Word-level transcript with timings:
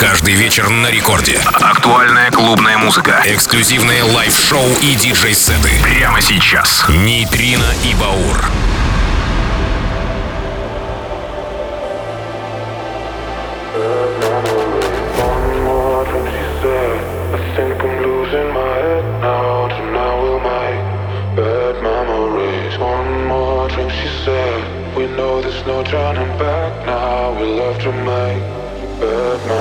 Каждый 0.00 0.34
вечер 0.34 0.68
на 0.68 0.90
рекорде. 0.90 1.40
Актуальная 1.54 2.30
клубная 2.30 2.78
музыка. 2.78 3.20
Эксклюзивные 3.24 4.02
лайв-шоу 4.04 4.68
и 4.80 4.94
диджей-сеты. 4.94 5.70
Прямо 5.82 6.20
сейчас. 6.20 6.84
Нейтрино 6.88 7.66
и 7.84 7.94
Баур. 7.94 8.50
no 25.68 25.82
turning 25.82 26.38
back 26.38 26.86
now. 26.86 27.38
We 27.38 27.46
love 27.46 27.78
to 27.82 27.92
make 27.92 28.42
bad 29.00 29.38
memories. 29.46 29.57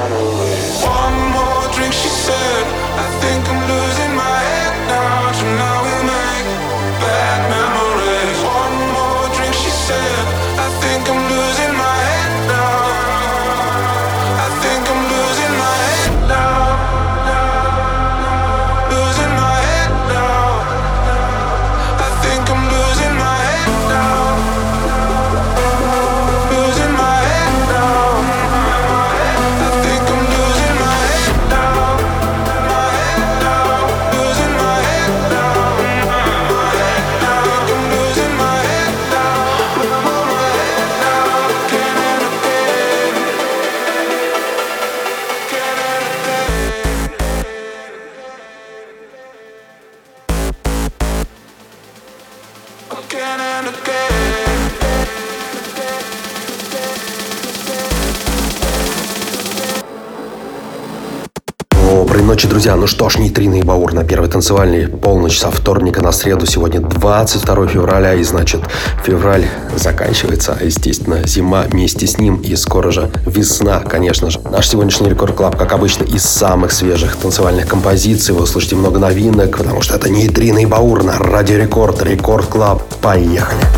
Ночи, 62.37 62.47
друзья. 62.47 62.75
Ну 62.75 62.85
что 62.85 63.09
ж, 63.09 63.17
нейтрино 63.17 63.55
и 63.55 63.63
Баур 63.63 63.93
на 63.93 64.03
первой 64.03 64.27
танцевальной 64.27 64.87
полночь 64.87 65.39
со 65.39 65.49
вторника 65.49 66.03
на 66.03 66.11
среду. 66.11 66.45
Сегодня 66.45 66.79
22 66.81 67.65
февраля, 67.65 68.13
и 68.13 68.21
значит, 68.21 68.61
февраль 69.03 69.47
заканчивается. 69.75 70.55
а, 70.59 70.63
Естественно, 70.63 71.25
зима 71.25 71.63
вместе 71.63 72.05
с 72.05 72.19
ним, 72.19 72.35
и 72.35 72.55
скоро 72.55 72.91
же 72.91 73.09
весна, 73.25 73.79
конечно 73.79 74.29
же. 74.29 74.39
Наш 74.51 74.69
сегодняшний 74.69 75.09
Record 75.09 75.33
Club, 75.33 75.57
как 75.57 75.71
обычно, 75.71 76.03
из 76.03 76.25
самых 76.25 76.73
свежих 76.73 77.15
танцевальных 77.15 77.65
композиций. 77.65 78.35
Вы 78.35 78.43
услышите 78.43 78.75
много 78.75 78.99
новинок, 78.99 79.57
потому 79.57 79.81
что 79.81 79.95
это 79.95 80.07
нейтрино 80.07 80.59
и 80.59 80.67
Баур 80.67 81.03
на 81.03 81.17
Радио 81.17 81.57
Рекорд, 81.57 82.03
Record 82.03 82.45
Club. 82.45 82.83
Поехали! 83.01 83.76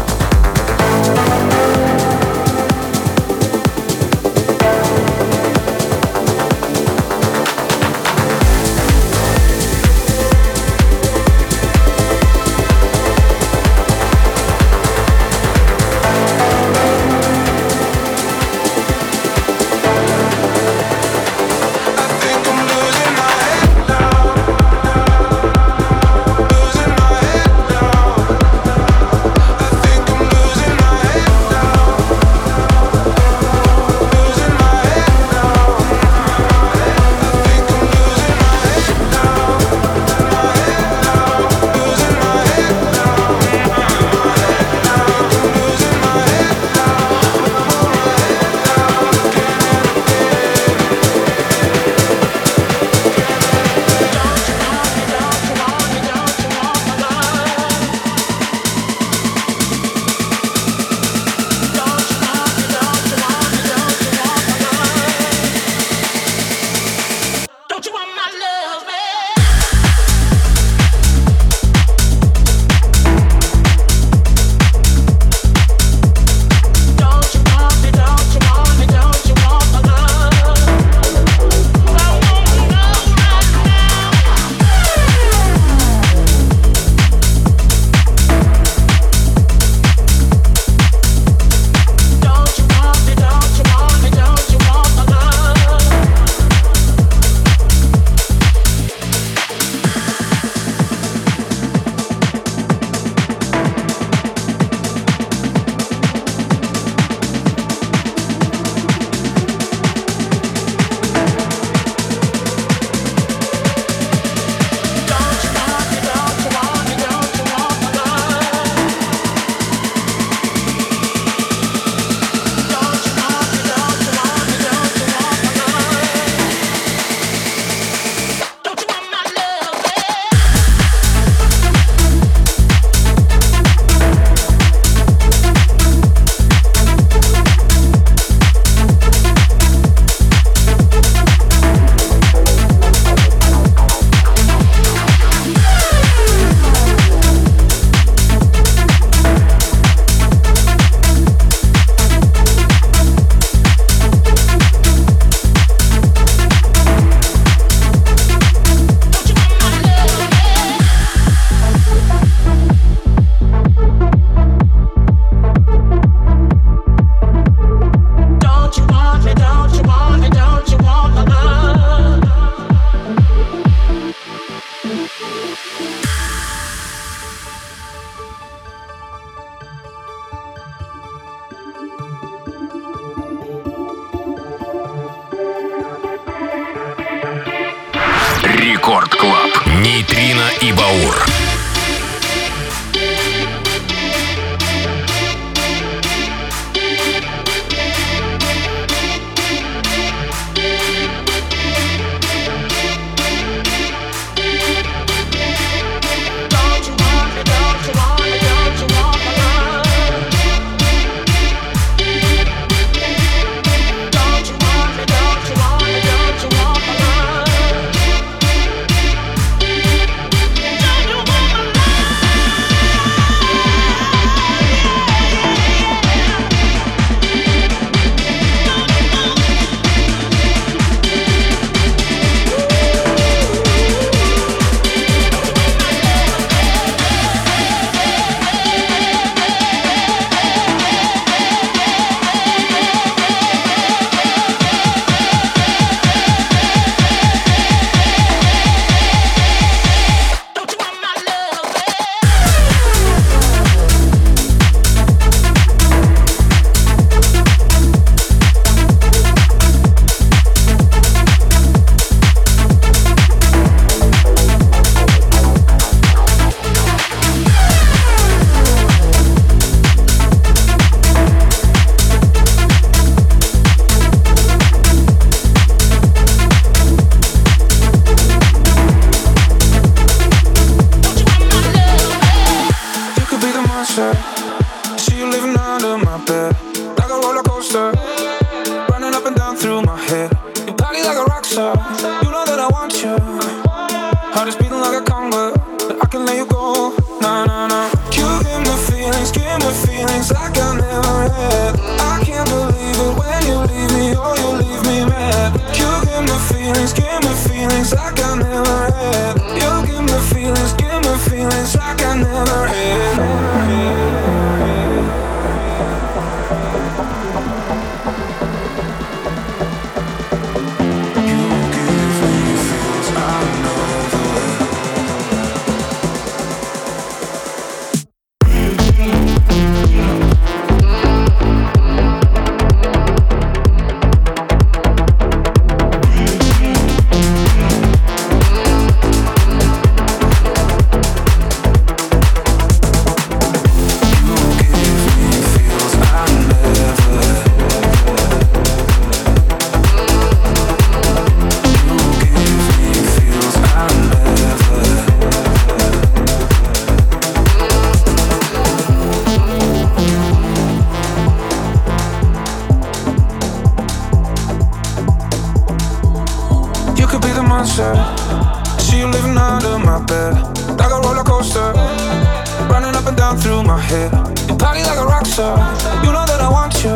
You're 373.90 374.56
party 374.56 374.84
like 374.84 375.00
a 375.00 375.06
rock 375.06 375.26
star. 375.26 375.58
You 376.06 376.12
know 376.14 376.24
that 376.30 376.40
I 376.40 376.50
want 376.52 376.84
you. 376.84 376.94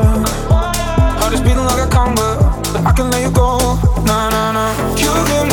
Heart 1.17 1.33
is 1.33 1.41
beating 1.41 1.65
like 1.65 1.81
a 1.81 1.89
conga. 1.89 2.37
I 2.85 2.91
can 2.91 3.09
let 3.09 3.23
you 3.23 3.31
go. 3.31 3.57
Nah, 4.05 4.29
nah, 4.29 4.51
nah. 4.51 4.97
You 5.01 5.09
give 5.25 5.52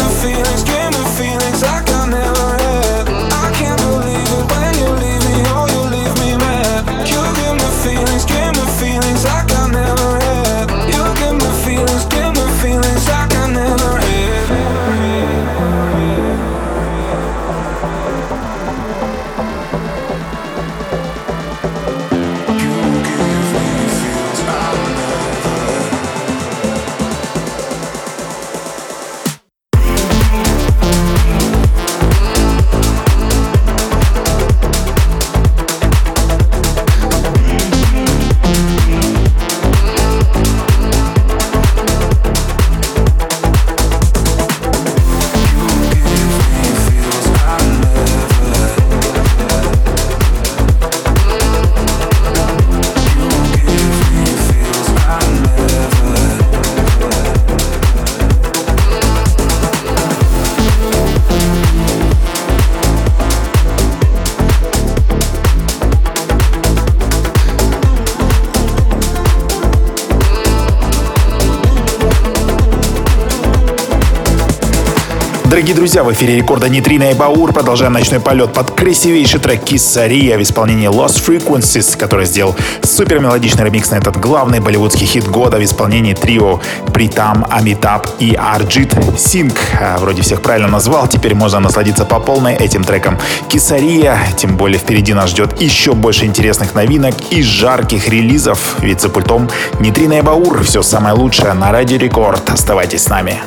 Дорогие 75.70 75.82
друзья, 75.84 76.02
в 76.02 76.12
эфире 76.12 76.34
рекорда 76.34 76.68
Нейтрино 76.68 77.12
и 77.12 77.14
Баур. 77.14 77.52
Продолжаем 77.52 77.92
ночной 77.92 78.18
полет 78.18 78.52
под 78.52 78.72
красивейший 78.72 79.38
трек 79.38 79.62
Kesariya 79.62 80.36
в 80.36 80.42
исполнении 80.42 80.88
Lost 80.88 81.24
Frequencies, 81.24 81.96
который 81.96 82.26
сделал 82.26 82.56
супер 82.82 83.20
мелодичный 83.20 83.64
ремикс 83.64 83.92
на 83.92 83.94
этот 83.94 84.18
главный 84.18 84.58
болливудский 84.58 85.06
хит 85.06 85.28
года 85.28 85.58
в 85.58 85.62
исполнении 85.62 86.12
трио 86.12 86.58
Притам, 86.92 87.46
Амитаб 87.48 88.08
и 88.18 88.34
Арджит 88.34 88.92
Синг. 89.16 89.54
А, 89.80 89.98
вроде 89.98 90.22
всех 90.22 90.42
правильно 90.42 90.66
назвал, 90.66 91.06
теперь 91.06 91.36
можно 91.36 91.60
насладиться 91.60 92.04
по 92.04 92.18
полной 92.18 92.56
этим 92.56 92.82
треком 92.82 93.16
Kesariya. 93.48 94.18
Тем 94.36 94.56
более 94.56 94.80
впереди 94.80 95.14
нас 95.14 95.30
ждет 95.30 95.62
еще 95.62 95.92
больше 95.92 96.24
интересных 96.24 96.74
новинок 96.74 97.14
и 97.30 97.44
жарких 97.44 98.08
релизов. 98.08 98.74
Ведь 98.80 99.00
за 99.02 99.08
пультом 99.08 99.48
Нейтрино 99.78 100.14
и 100.14 100.20
Баур. 100.20 100.64
Все 100.64 100.82
самое 100.82 101.14
лучшее 101.14 101.52
на 101.52 101.70
Радио 101.70 101.96
Рекорд. 101.96 102.50
Оставайтесь 102.50 103.04
с 103.04 103.08
нами. 103.08 103.40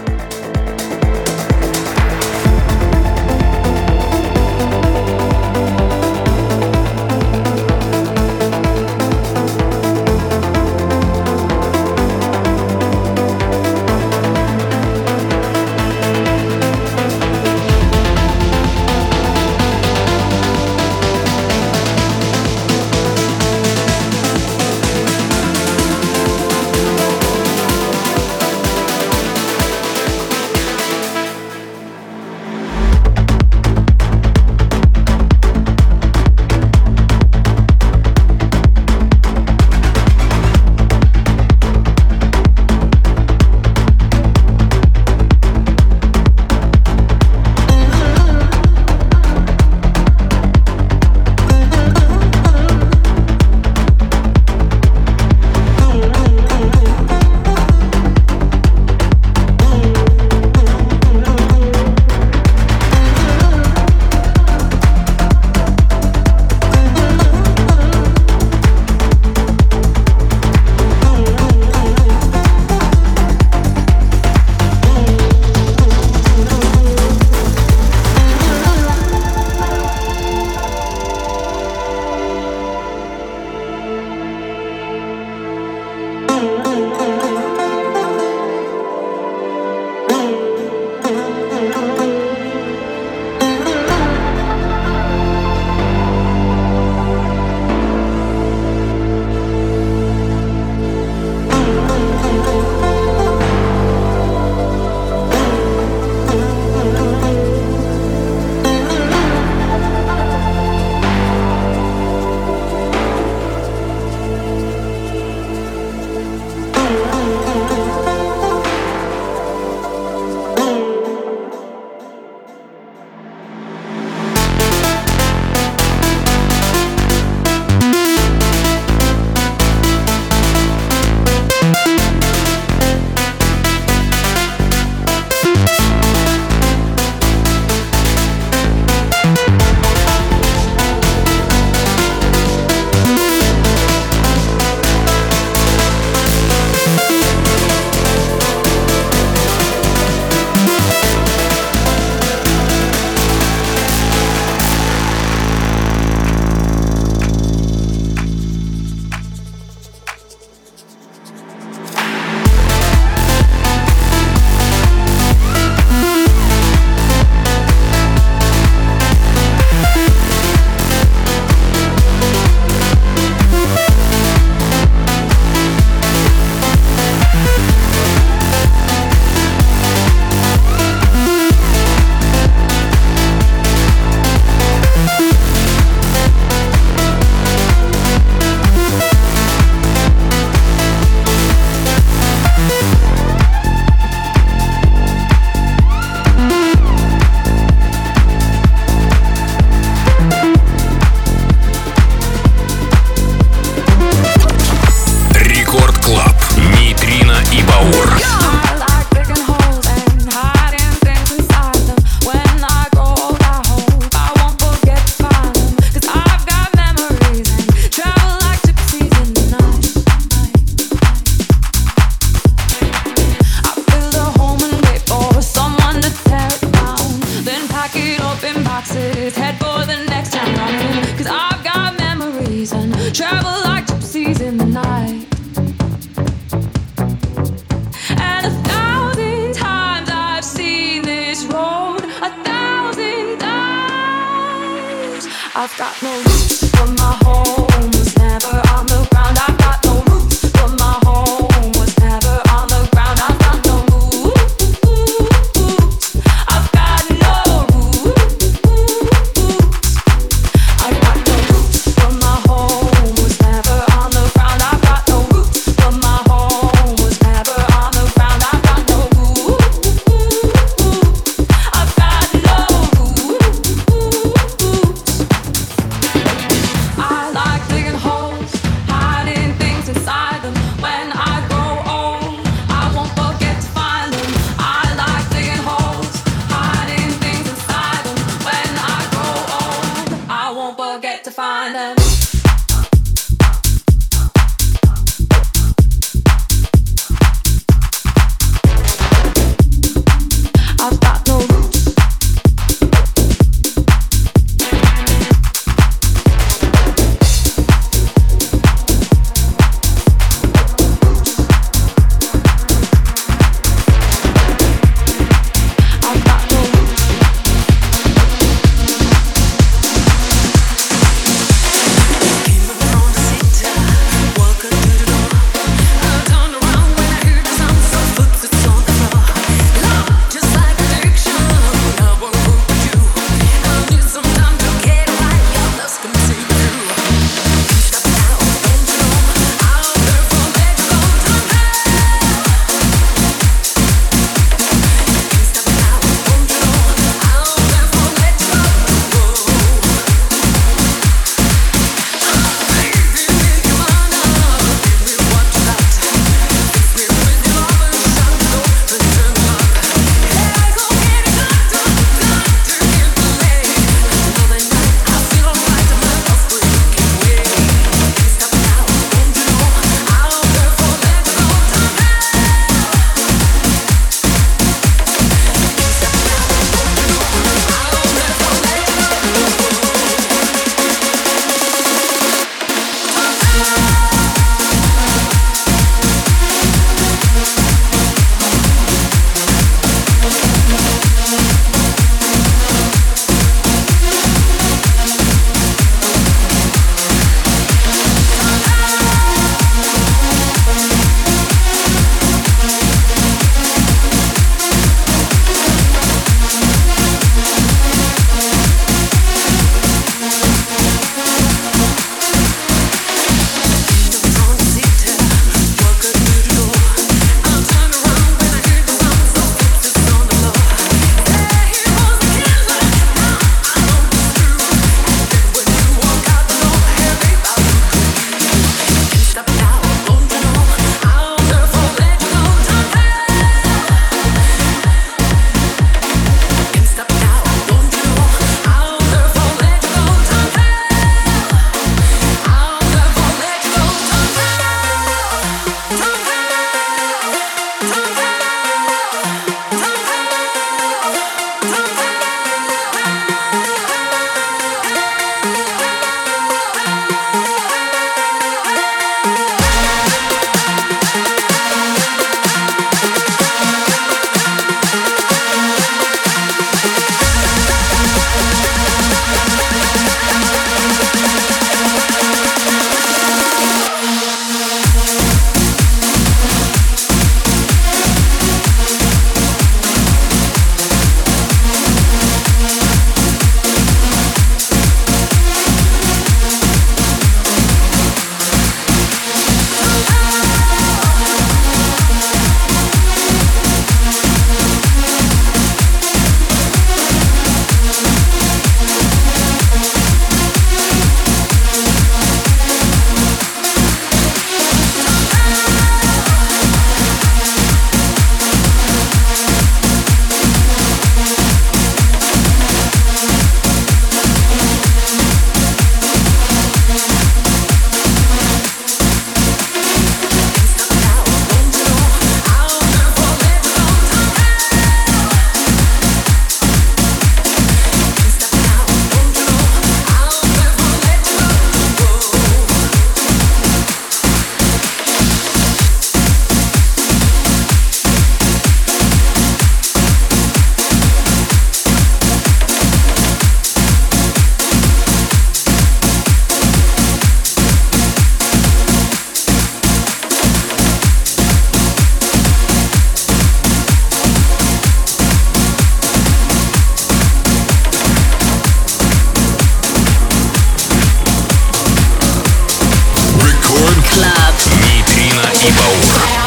rainbow. 565.75 566.42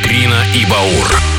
Витрина 0.00 0.46
и 0.54 0.64
Баур. 0.64 1.29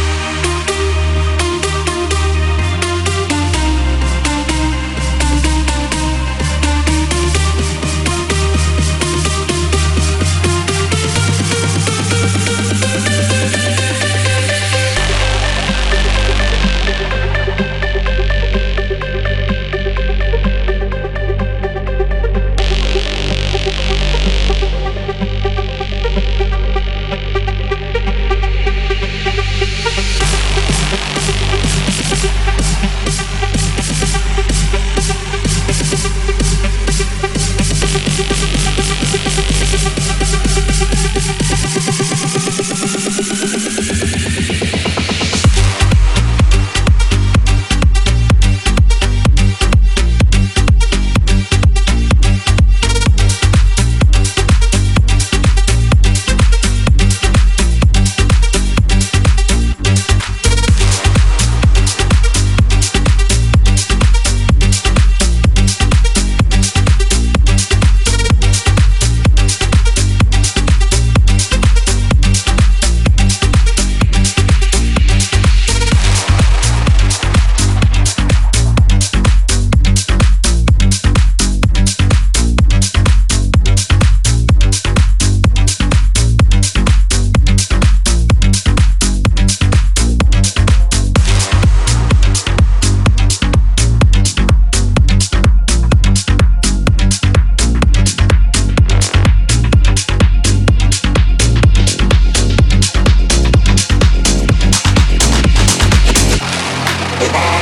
Bye. 107.32 107.62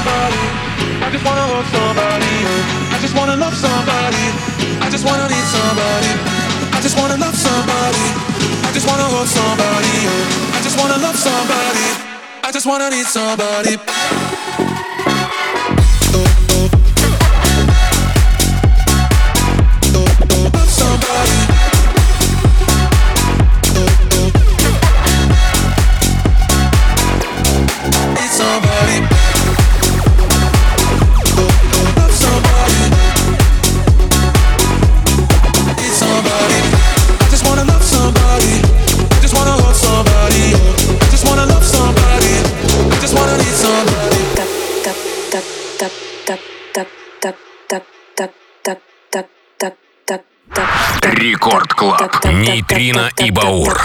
somebody. 0.00 0.44
I 1.04 1.08
just 1.12 1.24
wanna 1.24 1.46
love 1.52 1.68
somebody. 1.76 2.34
I 2.94 2.98
just 3.04 3.14
wanna 3.16 3.36
love 3.36 3.56
somebody. 3.56 4.24
I 4.80 4.88
just 4.90 5.04
wanna 5.04 5.28
need 5.28 5.46
somebody. 5.56 6.12
I 6.76 6.80
just 6.80 6.96
wanna 6.96 7.16
love 7.16 7.36
somebody. 7.36 8.04
I 8.64 8.70
just 8.72 8.86
wanna 8.88 9.08
love 9.12 9.28
somebody. 9.28 9.96
I 10.56 10.60
just 10.64 10.76
wanna 10.80 10.98
love 11.04 11.16
somebody. 11.16 11.86
I 12.44 12.50
just 12.52 12.66
wanna 12.66 12.88
need 12.90 13.06
somebody. 13.06 13.76
Ирина 52.90 53.10
и 53.18 53.30
Баур. 53.30 53.84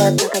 Gracias. 0.00 0.40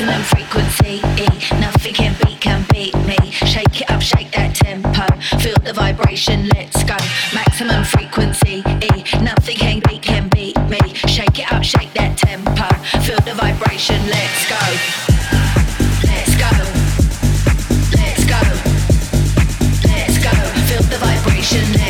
maximum 0.00 0.22
frequency. 0.24 1.00
E, 1.22 1.60
nothing 1.60 1.92
can 1.92 2.16
beat 2.24 2.40
can 2.40 2.64
beat 2.72 2.94
me. 3.06 3.16
Shake 3.30 3.82
it 3.82 3.90
up, 3.90 4.00
shake 4.00 4.30
that 4.32 4.54
tempo. 4.54 5.04
Feel 5.38 5.56
the 5.62 5.72
vibration, 5.74 6.48
let's 6.48 6.82
go. 6.84 6.96
Maximum 7.34 7.84
frequency. 7.84 8.62
E, 8.66 9.22
nothing 9.22 9.56
can 9.56 9.80
beat 9.88 10.02
can 10.02 10.28
beat 10.28 10.56
me. 10.68 10.80
Shake 10.94 11.38
it 11.40 11.52
up, 11.52 11.62
shake 11.62 11.92
that 11.94 12.16
tempo. 12.16 12.68
Feel 13.04 13.20
the 13.20 13.34
vibration, 13.34 14.00
let's 14.08 14.48
go. 14.48 14.62
Let's 16.08 16.34
go. 16.44 16.52
Let's 18.00 18.24
go. 18.24 18.40
Let's 19.84 20.18
go. 20.24 20.32
Feel 20.68 20.84
the 20.88 20.98
vibration, 20.98 21.89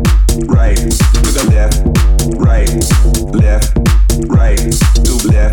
right 0.47 0.77
to 0.77 1.29
the 1.33 1.43
left, 1.51 1.81
right, 2.39 2.69
left, 3.33 3.77
right 4.29 4.57
to 5.05 5.27
left. 5.27 5.50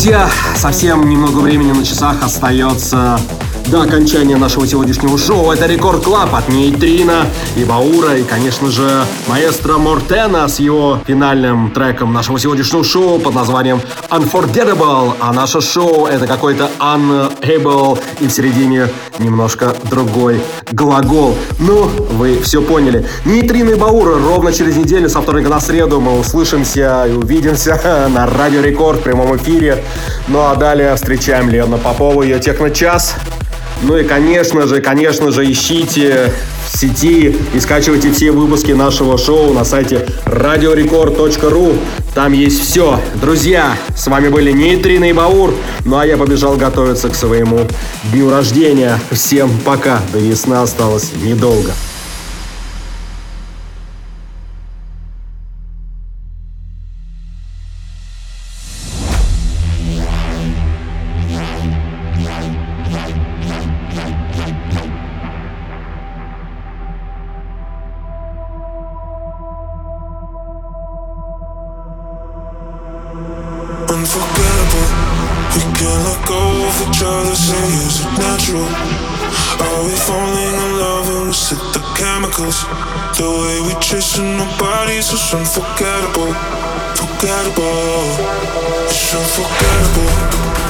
Друзья, 0.00 0.30
совсем 0.56 1.06
немного 1.10 1.40
времени 1.40 1.72
на 1.72 1.84
часах 1.84 2.24
остается 2.24 3.20
до 3.66 3.82
окончания 3.82 4.38
нашего 4.38 4.66
сегодняшнего 4.66 5.18
шоу. 5.18 5.52
Это 5.52 5.66
Record 5.66 6.02
Club 6.02 6.34
от 6.34 6.48
Нейтрина 6.48 7.26
и 7.54 7.64
Баура, 7.64 8.16
и, 8.16 8.22
конечно 8.22 8.70
же, 8.70 9.04
маэстро 9.28 9.76
Мортена 9.76 10.48
с 10.48 10.58
его 10.58 10.98
финальным 11.06 11.70
треком 11.70 12.14
нашего 12.14 12.38
сегодняшнего 12.38 12.82
шоу 12.82 13.18
под 13.18 13.34
названием 13.34 13.82
Unforgettable. 14.08 15.12
А 15.20 15.34
наше 15.34 15.60
шоу 15.60 16.06
это 16.06 16.26
какой-то 16.26 16.70
Unable 16.78 17.98
и 18.20 18.26
в 18.26 18.30
середине 18.30 18.88
немножко 19.18 19.76
другой 19.90 20.40
глагол. 20.72 21.36
Ну, 21.58 21.90
вы 22.12 22.40
все 22.42 22.62
поняли. 22.62 23.04
Нейтрина 23.24 23.70
и 23.70 23.74
Баура 23.74 24.18
ровно 24.18 24.52
через 24.52 24.76
неделю, 24.76 25.08
со 25.08 25.20
вторника 25.20 25.48
на 25.48 25.60
среду, 25.60 26.00
мы 26.00 26.18
услышимся 26.18 27.06
и 27.08 27.12
увидимся 27.12 28.08
на 28.14 28.26
Радио 28.26 28.60
Рекорд 28.60 29.00
в 29.00 29.02
прямом 29.02 29.36
эфире. 29.36 29.82
Ну 30.28 30.40
а 30.40 30.54
далее 30.54 30.94
встречаем 30.96 31.48
Лену 31.48 31.78
Попову, 31.78 32.22
ее 32.22 32.38
Техночас. 32.38 33.14
Ну 33.82 33.96
и, 33.96 34.04
конечно 34.04 34.66
же, 34.66 34.82
конечно 34.82 35.30
же, 35.30 35.50
ищите 35.50 36.30
в 36.66 36.76
сети 36.76 37.34
и 37.54 37.60
скачивайте 37.60 38.12
все 38.12 38.30
выпуски 38.30 38.72
нашего 38.72 39.16
шоу 39.16 39.54
на 39.54 39.64
сайте 39.64 40.06
radiorecord.ru. 40.26 41.78
Там 42.14 42.32
есть 42.32 42.60
все. 42.62 42.99
Друзья, 43.20 43.76
с 43.94 44.06
вами 44.06 44.28
были 44.28 44.50
Нейтрина 44.50 45.10
и 45.10 45.12
Баур. 45.12 45.54
Ну 45.84 45.98
а 45.98 46.06
я 46.06 46.16
побежал 46.16 46.56
готовиться 46.56 47.10
к 47.10 47.14
своему 47.14 47.68
дню 48.12 48.30
рождения. 48.30 48.98
Всем 49.10 49.50
пока. 49.62 50.00
До 50.10 50.18
весны 50.18 50.54
осталось 50.54 51.12
недолго. 51.22 51.72
Unforgettable. 73.90 74.86
We 75.50 75.62
can't 75.74 76.04
let 76.06 76.24
go 76.24 76.38
of 76.38 76.76
each 76.86 77.02
other. 77.02 77.34
Say, 77.34 77.58
is 77.58 77.98
it 78.06 78.12
natural? 78.22 78.62
Are 78.62 79.82
we 79.82 79.90
falling 80.06 80.54
in 80.54 80.78
love 80.78 81.08
and 81.10 81.26
we 81.26 81.32
set 81.32 81.58
the 81.74 81.82
chemicals? 81.98 82.62
The 83.18 83.26
way 83.26 83.60
we 83.66 83.74
chasing 83.80 84.38
our 84.38 84.58
bodies 84.60 85.10
is 85.10 85.34
unforgettable. 85.34 86.32
Forgettable. 86.94 88.14
It's 88.86 89.12
unforgettable. 89.12 90.69